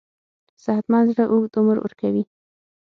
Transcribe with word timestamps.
صحتمند 0.63 1.07
زړه 1.11 1.23
اوږد 1.31 1.53
عمر 1.59 1.77
ورکوي. 1.81 2.23